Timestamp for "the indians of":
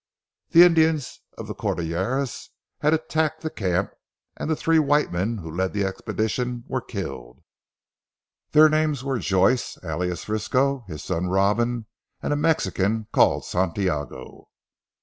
0.49-1.45